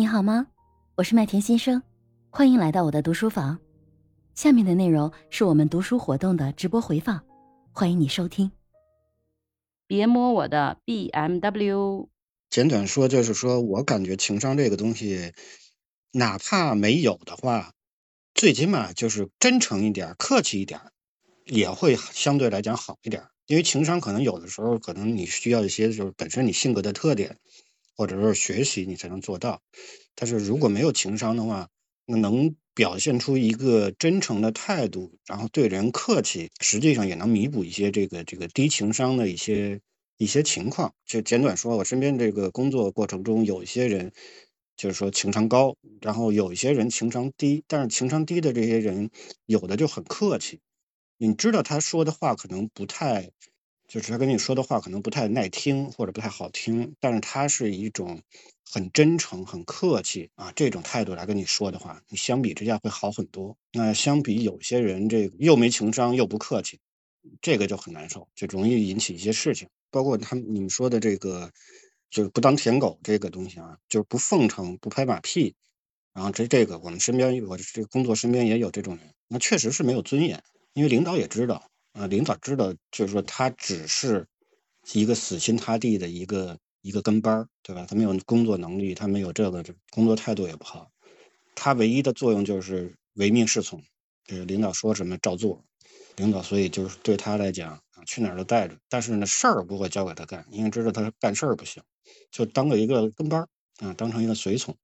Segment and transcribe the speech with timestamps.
[0.00, 0.46] 你好吗？
[0.94, 1.82] 我是麦田先生，
[2.30, 3.58] 欢迎来到我的读书房。
[4.34, 7.22] 下面的内容是我们读书活动的直播回放，
[7.70, 8.50] 欢迎你收听。
[9.86, 12.08] 别摸我的 BMW。
[12.48, 15.34] 简短说就是说，我感觉情商这个东西，
[16.12, 17.74] 哪怕没有的话，
[18.32, 20.80] 最起码就是真诚一点、客气一点，
[21.44, 23.24] 也会相对来讲好一点。
[23.44, 27.36] 因为情商可能有的时候，可能你需要一些就是本身你性格的特点。
[28.00, 29.60] 或者说学习你才能做到，
[30.14, 31.68] 但是如果没有情商的话，
[32.06, 39.78] 那能表现出一个真诚的态度，然后对人客气，实际上也能弥补一些这个这个低情商的一些
[40.16, 40.94] 一些情况。
[41.04, 44.10] 就简短说，我身边这个工作过程中，有一些人
[44.78, 49.10] 就是说情商高，然后有一些人情商低，但是情商低的这些人，
[49.44, 50.58] 有的就很客气，
[51.18, 53.30] 你知道他说的话可能不太。
[53.90, 58.22] 就是他跟你说的话可能不太耐听或者不太好听，但是他是一种
[58.70, 63.56] 很真诚、很客气啊这种态度来跟你说的话，你相比之下会好很多。
[63.72, 66.78] 那相比有些人这又没情商又不客气，
[67.42, 69.66] 这个就很难受，就容易引起一些事情。
[69.90, 71.50] 包括他们你们说的这个，
[72.10, 75.56] 就是不当舔狗这个东西啊，就是不奉承、不拍马屁，
[76.14, 80.40] 然后这这个我们身边我这工作身边也有这种人，那确实是没有尊严，
[80.74, 81.69] 因为领导也知道。
[81.92, 84.26] 呃，领导知道，就是说他只是
[84.92, 87.84] 一个死心塌地的一个一个跟班儿，对吧？
[87.88, 90.88] 他没有工作能力，他没有这个，工作态度也不好。
[91.56, 93.82] 他唯一的作用就是唯命是从，
[94.24, 95.62] 就是领导说什么照做。
[96.16, 101.82] 领导所以就是对他来讲啊，去哪儿都带着，但是呢事儿不会交给他干，因为知道他干事儿不行，
[102.30, 103.48] 就当个一个跟班儿
[103.84, 104.76] 啊，当成一个随从。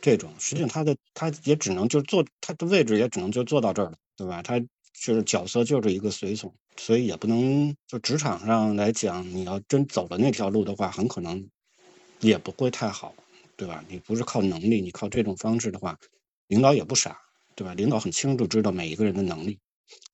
[0.00, 4.42] 这种实际上他的他也只能就做他的位置也只能就做到这儿了，对吧？
[4.42, 4.58] 他。
[5.04, 11.44] 就是角色就是一个随从，所以也不能就职场上来讲，你要真走了那条路的话，很可能
[12.20, 13.12] 也不会太好，
[13.56, 13.84] 对吧？
[13.88, 15.98] 你不是靠能力，你靠这种方式的话，
[16.46, 17.18] 领导也不傻，
[17.56, 17.74] 对吧？
[17.74, 19.58] 领导很清楚知道每一个人的能力，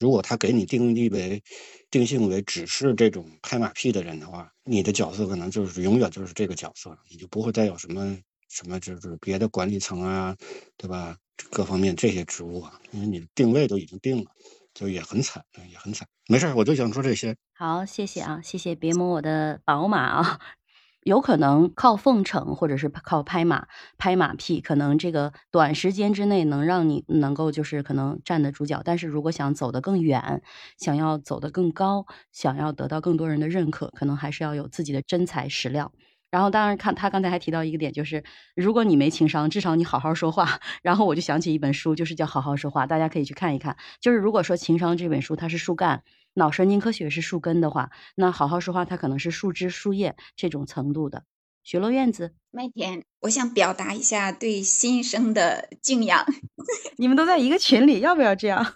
[0.00, 1.42] 如果他给你定义为
[1.90, 8.18] 定性为只是这种拍马屁的人的话，你的角色可能就是永远就是这个角色，你就不会再有什么
[8.48, 10.34] 什么就是别的管理层啊，
[10.78, 11.14] 对吧？
[11.50, 14.30] 各方面这些职务啊，因为你定位都已经定了。
[14.78, 16.06] 就也很惨，也很惨。
[16.28, 17.34] 没事，我就想说这些。
[17.52, 18.76] 好，谢谢啊，谢谢。
[18.76, 20.38] 别摸我的宝马啊，
[21.02, 23.66] 有可能靠奉承或者是靠拍马
[23.98, 28.80] 拍马屁，可能这个短时间之内能让你能够就是可能站得住脚。
[28.84, 30.40] 但是如果想走得更远，
[30.78, 35.90] 想要走得更高，想要得到更多人的认可，可能还是要有自己的真材实料。
[36.30, 38.22] 然后，当然看他刚才还提到一个点，就是
[38.54, 40.60] 如果你没情商，至少你好好说话。
[40.82, 43.76] 然后我就想起一本书，就是叫《好好说话》，大家可以去看一看。
[44.00, 46.02] 就是如果说情商这本书它是树干，
[46.34, 51.24] 脑神经科学是树根的话，那好好说话它可能是树枝、树叶这种程度的。
[51.64, 56.26] 雪落院子，麦田，我想表达一下对新生的敬仰。
[56.96, 58.74] 你们都在一个群里，要不要这样？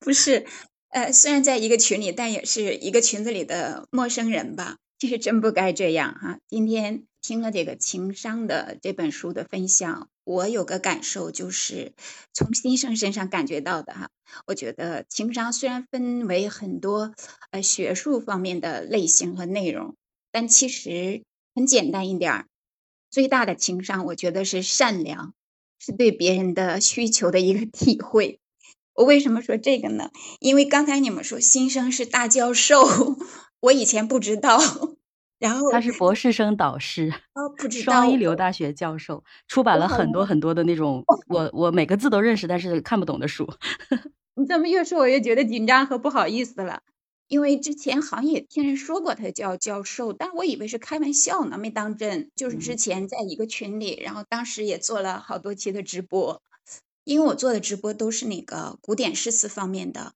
[0.00, 0.46] 不是，
[0.90, 4.76] 呃，虽然在一个群里，但也是一个群子里的陌生人吧。
[5.00, 6.40] 其实真不该这样哈！
[6.46, 11.94] 今天听了这个情商的这本书的分享，我有个感受，就是
[12.34, 14.10] 从新生身上感觉到的哈。
[14.46, 17.14] 我觉得情商虽然分为很多
[17.50, 19.96] 呃学术方面的类型和内容，
[20.30, 21.22] 但其实
[21.54, 22.46] 很简单一点儿。
[23.10, 25.32] 最大的情商，我觉得是善良，
[25.78, 28.38] 是对别人的需求的一个 体会。
[28.92, 30.10] 我为什么说这个呢？
[30.40, 32.84] 因为刚才你们说新生是大教授。
[33.60, 34.58] 我以前不知道，
[35.38, 43.46] 然后他是博士生导师，哦，不知道，双一流大学教授，出版了很多很多的那种，我我每个字都认识，但是看不懂的书。
[44.34, 46.80] 你怎么越说我越觉得紧张和不好意思了？
[47.28, 52.30] 因为之前好像也听人说过他叫教授，但我以为是开玩笑呢，没当真。
[52.34, 56.42] 就是之前在一个群里，然后当时也做了好多期的直播，
[57.04, 60.12] 因为我做的直播都是那个古典诗词方面的。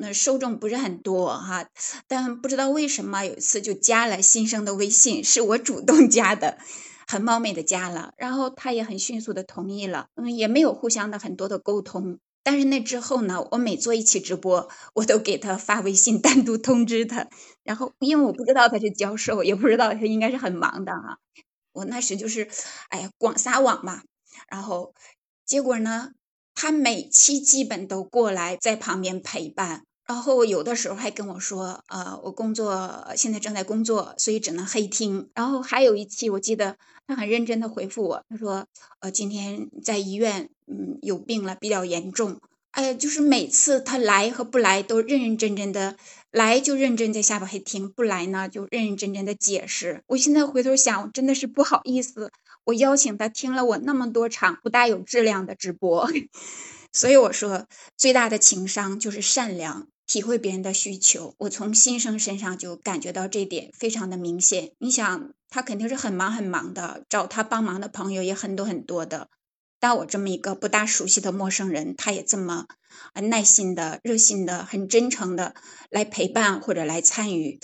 [0.00, 1.66] 那受众不是很多哈，
[2.06, 6.58] 但不知道为什么有一次就加了新生的微信，是我主动加的，
[7.06, 12.18] 很冒昧的加了，然后他也很迅速的同意了，嗯，也没有互相的很多的沟通。
[12.42, 17.26] 但是那之后呢，我每做一期直播，我都给他发微信单独通知他，
[17.62, 21.18] 然后因为我不知道他是教授，也不知道他应该是很忙的哈，
[21.72, 22.48] 我那时就是
[22.90, 24.02] 哎呀广撒网嘛，
[24.50, 24.92] 然后
[25.46, 26.10] 结果呢？
[26.54, 38.66] 他每期基本都过来在旁边陪伴，然后有的时候还跟我说：“呃，我工作现在正在工作，所以只能黑听。”然后还有一期，我记得他很认真的回复我，他说
[39.00, 42.40] ：“呃，今天在医院，嗯，有病了，比较严重，
[42.74, 45.96] 哎，就是每次他来和不来都认认真真的
[46.32, 50.02] 来，就认真在下边还听；不来呢，就认认真真的解释。
[50.08, 52.32] 我现在回头想，真的是不好意思，
[52.64, 56.10] 我邀请他听了我那么多场不大有质量的直播，
[56.92, 59.86] 所以我说最大的情商就是善良。
[60.06, 64.72] 体会别人的需求，我从新生身上就感觉到这点非常的明显。
[64.78, 69.28] 你想，他肯定是很忙很忙的，找他帮忙的朋友也很多很多的。
[69.84, 72.68] 但我这么一个不大熟悉的陌生人，他也这么
[73.12, 75.54] 耐心的、热心的、很真诚的
[75.90, 77.60] 来陪伴或者来参与，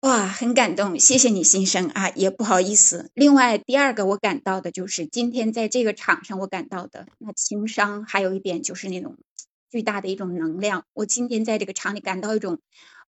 [0.00, 0.98] 哇，很感动。
[0.98, 3.12] 谢谢你，新生啊，也不好意思。
[3.14, 9.16] 另外，第二个我感到的就是今天在这个场上，我感到的那情商，还有一点就是那种。
[9.70, 12.58] 巨大的一种能量，我今天在这个场里感到一种，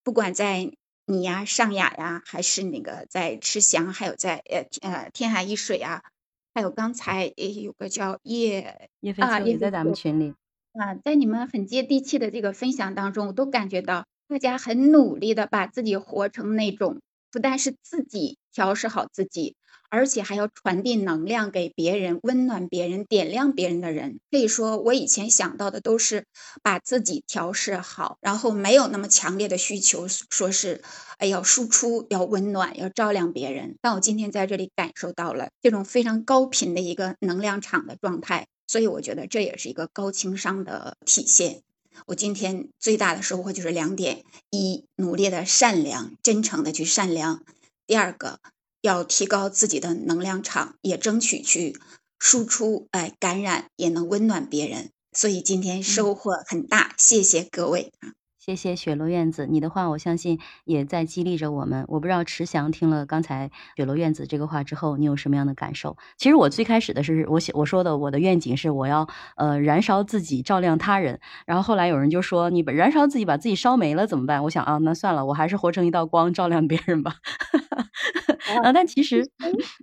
[0.04, 0.70] 不管在
[1.06, 6.04] 你呀、尚雅呀，还是那个在吃翔，还有在呃呃天海一水啊，
[6.54, 10.34] 还有刚才也有个叫叶叶飞秋也在咱们群里
[10.74, 17.00] 啊，在你们很接地气的这个分享当中，我都感觉到大家很努力的把自己活成那种，
[17.30, 19.54] 不但是自己调试好自己。
[19.92, 24.20] 而且还要传递能量给别人，温暖别人，点亮别人的人。
[24.30, 26.24] 可以说，我以前想到的都是
[26.62, 30.80] 把自己调试好，然后没有那么强烈的需求，说是
[31.18, 33.76] 哎要输出，要温暖，要照亮别人。
[33.82, 41.60] 但我今天在这里感受到了这种非常高频的一个能量场的状态，所以我觉得这也是一个高情商的体现。
[42.06, 47.40] 我今天最大的收获就是两点：一，努力的善良，真诚的去善良；
[47.86, 48.38] 第二个。
[48.82, 51.80] 要提高自己的能量场，也争取去
[52.18, 54.90] 输出，哎，感染也能温暖别人。
[55.12, 58.21] 所以今天收获很大，谢谢各位啊。
[58.44, 61.84] 谢谢雪落院子，你的话我相信也在激励着我们。
[61.86, 65.96] 我不知道池翔听了刚才雪落院子这个话之后，你有什么样的感受？
[66.16, 69.06] 其实我最开始的是我写我说的，我的愿景是我要
[69.36, 71.20] 呃燃烧自己，照亮他人。
[71.46, 74.42] 然后后来有人就说你把燃烧自己，把自己烧没了怎么办？
[74.42, 77.14] 我想啊，那算了，我还是活成一道光，照亮别人吧。
[78.64, 79.24] 啊，但其实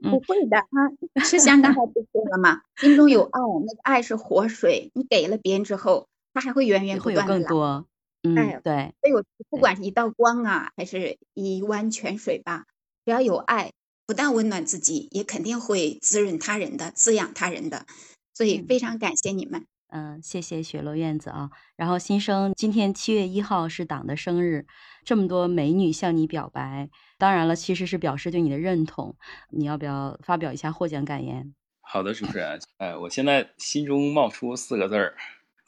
[0.04, 1.24] 不会的啊。
[1.24, 2.60] 池翔刚才 不说了吗？
[2.76, 7.86] 心中有爱，那个爱是活水，你给了别人之后，他还会源源不断的来。
[8.24, 12.66] 嗯，对，所以我不管是一道光啊，还是一湾泉水吧，
[13.06, 13.72] 只要有爱，
[14.06, 17.86] 不但温暖自己，也肯定会滋润他人的，滋养他人的。
[18.34, 19.66] 所以非常感谢你们。
[19.92, 21.50] 嗯，谢谢雪落院子啊。
[21.76, 24.66] 然后新生，今天七月一号是党的生日，
[25.04, 29.16] 这么多美女向你表白，当然了，其实是表示对你的认同。
[29.50, 31.54] 你要不要发表一下获奖感言？
[31.82, 32.60] 好的，主持人。
[32.78, 35.16] 哎，我现在心中冒出四个字儿。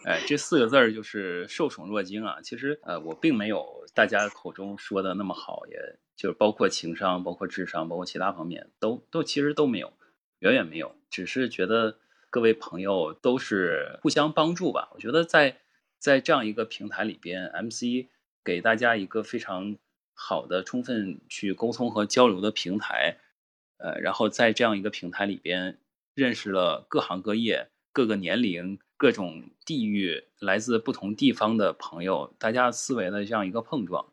[0.04, 2.42] 哎，这四个字儿就是受宠若惊啊！
[2.42, 5.78] 其实，呃，我并没有大家口中说的那么好，也
[6.16, 9.94] 就是包括情商、包括智商、包括其他方面，都都其实都没有，
[10.40, 10.96] 远远没有。
[11.12, 12.00] 只是觉得
[12.32, 14.90] 各位朋友都是互相帮助吧。
[14.96, 15.60] 我觉得在
[16.00, 18.08] 在这样一个平台里边，MC
[18.44, 19.78] 给大家一个非常
[20.16, 23.18] 好的、充分去沟通和交流的平台，
[23.78, 25.78] 呃，然后在这样一个平台里边，
[26.16, 28.80] 认识了各行各业、各个年龄。
[29.02, 34.06] 各种地域、来自不同地方的朋友，大家思维的这样一个碰撞，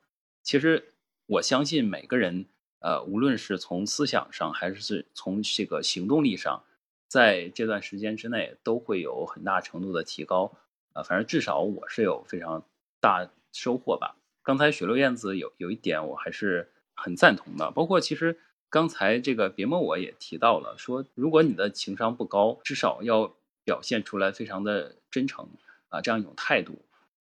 [0.43, 0.95] 其实
[1.27, 2.47] 我相信每个人，
[2.79, 6.65] 呃，无论是从思想上还是从这个行动力上，
[7.07, 10.57] 在这段时间之内都会有很大程度的提高。
[10.95, 12.65] 啊，反正至少我是有非常
[12.99, 14.17] 大收获吧。
[14.43, 18.39] 刚才雪落燕子有有一点我还是很赞同的，包括其实
[18.71, 23.35] 刚才这个别摸我也提到了，说如果你的情商不高，至少要。
[23.69, 25.47] 表现出来非常的真诚
[25.91, 26.83] 啊，这样一种态度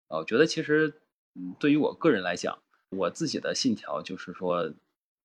[0.07, 0.93] 啊，我觉得其实，
[1.33, 4.71] 嗯，对于我个人来讲，我自己的信条就是说，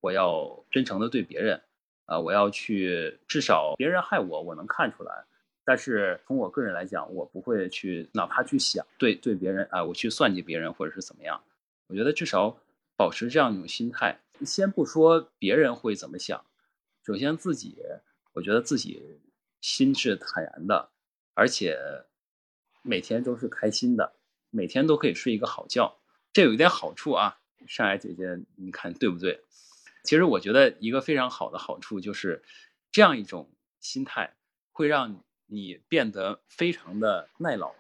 [0.01, 1.61] 我要真诚的对别人
[2.07, 5.27] 啊，我要去至少别人害我，我能看出来。
[5.65, 11.39] 但是从我个人来讲，我不会去哪怕去想对对别人啊，我去算计别人或者是怎么样。
[11.89, 12.57] 我觉得至少
[12.97, 16.43] 保持这样一种心态，先不说别人会怎么想，
[17.05, 17.77] 首先自己，
[18.33, 19.21] 我觉得自己
[19.61, 20.89] 心是坦然的。
[21.35, 21.79] 而且
[22.83, 24.15] 每天都是开心的，
[24.51, 25.99] 每天都可以睡一个好觉，
[26.33, 27.39] 这有一点好处啊。
[27.67, 29.41] 上海姐姐，你看对不对？
[30.05, 32.43] 其实我觉得一个非常好的好处就是，
[32.91, 33.49] 这样一种
[33.79, 34.35] 心态
[34.73, 37.73] 会让你变得非常的耐老。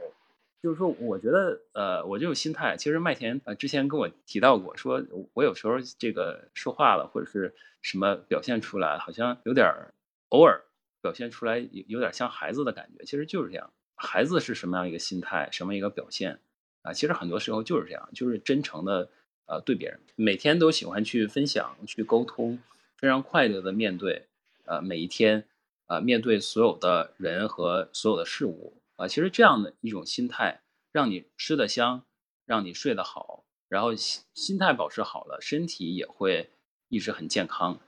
[0.62, 9.92] 就是说，我觉得呃，我这种心态，其实麦田呃之前跟我提到过，说我有时候这个说话了或者是什么表现出来，好像有点
[10.28, 10.62] 偶尔。
[11.02, 13.70] 表现出来有有点像孩子的感觉，其实就是这样。
[13.94, 16.38] 孩子是什么样一个心态，什么一个表现
[16.82, 16.92] 啊？
[16.92, 19.10] 其实很多时候就是这样，就是真诚的
[19.46, 22.58] 呃对别人，每天都喜欢去分享、去沟通，
[22.96, 24.26] 非常快乐的面对
[24.64, 25.44] 呃每一天
[25.86, 29.06] 呃，面对所有的人和所有的事物啊。
[29.06, 32.04] 其实这样的一种心态让你吃得香，
[32.46, 36.50] 让你睡得好，然后心心态保持好了，身体也会
[36.88, 37.78] 一直很健康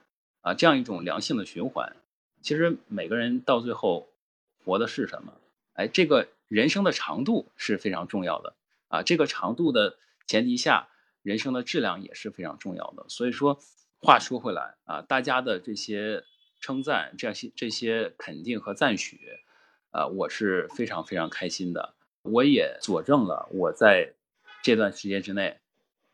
[0.43, 1.97] 啊，这样一种良性的循环。
[2.45, 4.07] 其实每个人到最后
[4.63, 5.33] 活的是什么？
[5.73, 8.55] 哎，这个人生的长度是非常重要的
[8.89, 9.97] 啊，这个长度的
[10.27, 10.89] 前提下，
[11.23, 13.07] 人生的质量也是非常重要的。
[13.09, 13.59] 所以说，
[13.99, 16.23] 话说回来啊，大家的这些
[16.61, 19.19] 称赞、这些这些肯定和赞许，
[19.91, 21.95] 啊，我是非常非常开心的。
[22.21, 24.13] 我也佐证了我在
[24.63, 25.61] 这段时间之内，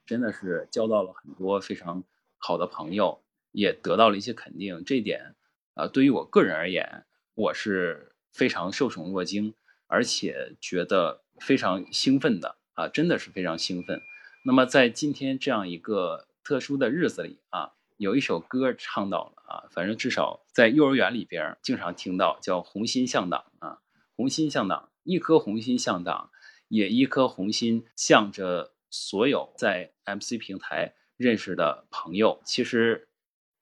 [0.06, 2.04] 真的是交到了很多非常
[2.38, 3.20] 好的朋友，
[3.50, 4.84] 也得到了一些肯定。
[4.84, 5.34] 这点，
[5.80, 9.54] 啊，对于我个人而言，我是非常受宠若惊，
[9.86, 14.02] 而且觉得非常兴奋的啊，真的是非常兴奋。
[14.44, 23.80] 那么在今天这样一个特殊的日子里啊，有一首歌唱到了啊，反正至少在幼儿园里边经常听到，叫《红心向党》啊，
[24.14, 24.90] 红心向党。
[25.02, 26.30] 一颗红心向党，
[26.68, 32.42] 也一颗红心向着所有在 MC 平台认识的朋友。
[32.44, 33.08] 其实，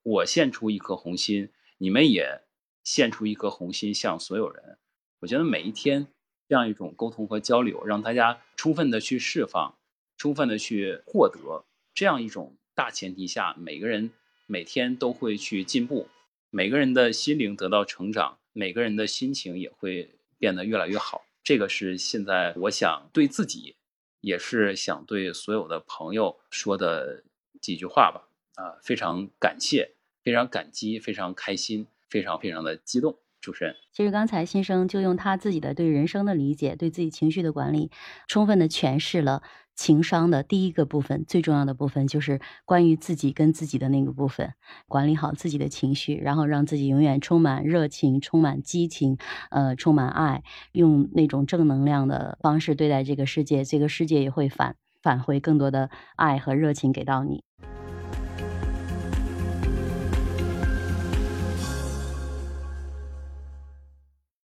[0.03, 2.43] 我献出一颗红心，你们也
[2.85, 4.79] 献出一颗红心向所有人。
[5.21, 6.07] 我觉得每一天
[6.49, 9.79] 这样一种沟通和交流，让大家充分的去释放，
[10.17, 14.11] 充分的去获得，这样一种大前提下，每个人
[14.47, 16.09] 每天都会去进步，
[16.51, 21.25] 每个人的心灵得到成长，每个人的心情也会变得越来越好。
[21.43, 23.77] 这个是现在我想对自己，
[24.21, 27.25] 也是想对所有的朋友说的
[27.61, 28.29] 几句话吧。
[28.55, 29.95] 啊，非常感谢，
[30.29, 33.17] 非常感激，非常开心，非常非常的激动。
[33.41, 37.91] 主持人，其实刚才新生就用他自己的对人生的理解，对自己情绪的管理，
[38.27, 39.43] 充分的诠释了
[39.75, 44.53] 情商的第一个部分，最重要的部分就是关于自己跟自己的那个部分，
[44.87, 49.17] 管理好自己的情绪，然后让自己永远充满热情，充满激情，
[49.51, 50.43] 呃，充满爱，
[50.73, 57.48] 用那种正能量的方式对待这个世界，这个世界也会反返回更多的爱和热情给到你。